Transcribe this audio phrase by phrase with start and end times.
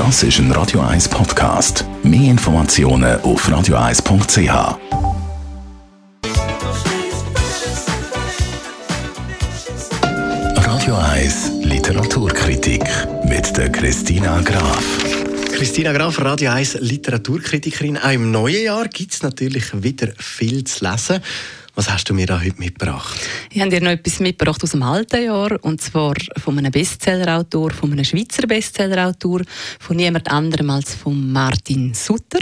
[0.00, 1.84] Das ist ein Radio 1 Podcast.
[2.02, 4.78] Mehr Informationen auf radio1.ch.
[10.56, 12.82] Radio 1 Literaturkritik
[13.24, 14.82] mit der Christina Graf.
[15.52, 17.98] Christina Graf, Radio 1 Literaturkritikerin.
[17.98, 21.20] Auch im neuen Jahr gibt es natürlich wieder viel zu lesen.
[21.74, 23.20] Was hast du mir da heute mitgebracht?
[23.52, 27.72] Ich habe dir noch etwas mitgebracht aus dem alten Jahr, und zwar von einem Bestsellerautor,
[27.72, 29.40] von einem Schweizer Bestsellerautor,
[29.80, 32.38] von niemand anderem als von Martin Sutter.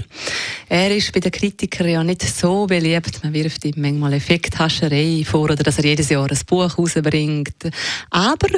[0.68, 3.24] Er ist bei den Kritikern ja nicht so beliebt.
[3.24, 7.70] Man wirft ihm manchmal Effekthascherei vor oder dass er jedes Jahr ein Buch rausbringt.
[8.10, 8.48] Aber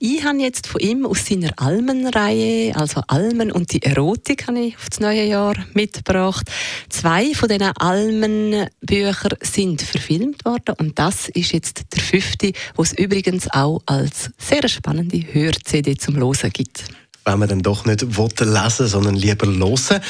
[0.00, 4.76] ich habe jetzt von ihm aus seiner Almenreihe, also Almen und die Erotik, habe ich
[4.76, 6.50] auf das neue Jahr mitgebracht.
[6.88, 12.92] Zwei von diesen Almenbüchern sind verfilmt worden und das ist jetzt der fünfte, wo es
[12.92, 16.84] übrigens auch als sehr spannende Hör-CD zum Losen gibt.
[17.24, 20.02] Wenn man dann doch nicht lesen sondern lieber hören.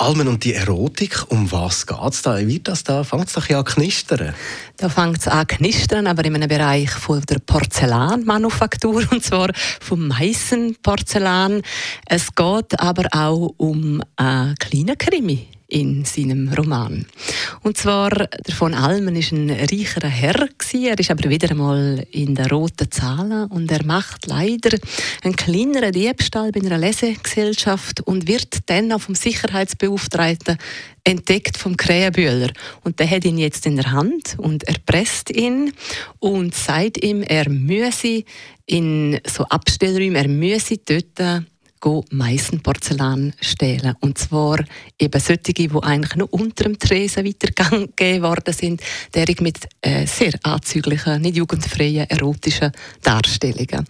[0.00, 2.38] Almen und die Erotik, um was geht es da?
[2.38, 3.04] Wie das da?
[3.04, 4.34] Fängt es doch ja an knistern?
[4.78, 10.08] Da fängt es an knistern, aber in einem Bereich von der Porzellanmanufaktur, und zwar vom
[10.08, 11.60] Meissen-Porzellan.
[12.06, 17.06] Es geht aber auch um einen kleinen Krimi in seinem Roman.
[17.62, 20.84] Und zwar, der von Almen ist ein reicherer Herr gewesen.
[20.86, 24.76] Er ist aber wieder einmal in der roten Zahlen und er macht leider
[25.22, 30.58] einen kleineren Diebstahl bei einer Lesegesellschaft und wird dann auch vom Sicherheitsbeauftragten
[31.04, 32.50] entdeckt vom Krähenbühler.
[32.84, 35.72] Und der hat ihn jetzt in der Hand und erpresst ihn
[36.18, 38.24] und sagt ihm, er müsse
[38.66, 41.44] in so Abstellräumen, er müsse dort
[42.10, 43.94] Meissen-Porzellan stehlen.
[44.00, 44.58] Und zwar
[44.98, 48.82] eben solche, die eigentlich nur unter dem Tresen weitergegeben worden sind,
[49.14, 52.72] derig mit äh, sehr anzüglichen, nicht jugendfreien, erotischen
[53.02, 53.86] Darstellungen.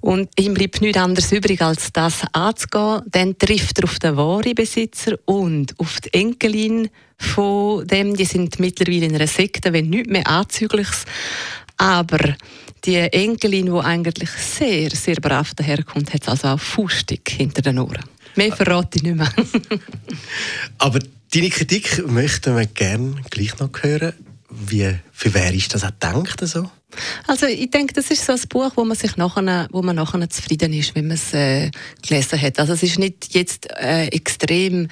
[0.00, 3.02] Und ihm bleibt nichts anderes übrig, als das anzugehen.
[3.10, 6.88] Dann trifft er auf den wahren Besitzer und auf die Enkelin
[7.20, 8.16] von dem.
[8.16, 11.04] Die sind mittlerweile in einer Sekte, wenn nichts mehr Anzügliches.
[11.80, 12.34] Aber
[12.84, 18.04] die Enkelin, die eigentlich sehr, sehr brav daherkommt, hat also auch Fustig hinter den Ohren.
[18.36, 19.32] Mehr verrate ich nicht mehr.
[20.78, 20.98] Aber
[21.34, 24.12] deine Kritik möchten wir gerne gleich noch hören.
[24.50, 26.40] Wie, für wer ist das auch gedacht?
[26.46, 26.68] So?
[27.26, 30.28] Also ich denke, das ist so ein Buch, wo man sich nachher, wo man nachher
[30.28, 31.70] zufrieden ist, wenn man es äh,
[32.02, 32.58] gelesen hat.
[32.58, 34.88] Also es ist nicht jetzt äh, extrem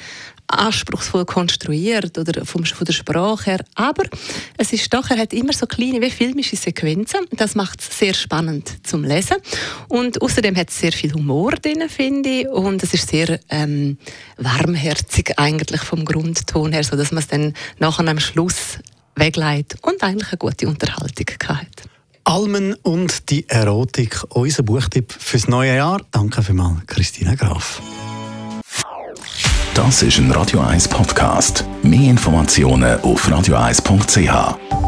[0.48, 4.04] anspruchsvoll konstruiert oder vom, von der Sprache her, aber
[4.56, 7.20] es ist doch, er hat immer so kleine wie filmische Sequenzen.
[7.32, 9.36] Das macht es sehr spannend zum Lesen
[9.88, 13.98] und außerdem hat es sehr viel Humor drin, finde ich, und es ist sehr ähm,
[14.38, 18.78] warmherzig eigentlich vom Grundton her, so dass man es dann nachher am Schluss
[19.18, 21.66] wegleitet und eigentlich eine gute Unterhaltung hat.
[22.24, 26.02] Almen und die Erotik, unser Buchtipp fürs neue Jahr.
[26.10, 27.80] Danke vielmals, Christina Graf.
[29.74, 31.64] Das ist ein Radio 1 Podcast.
[31.82, 34.87] Mehr Informationen auf radio1.ch.